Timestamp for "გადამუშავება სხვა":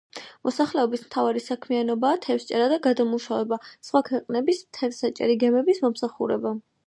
2.87-4.03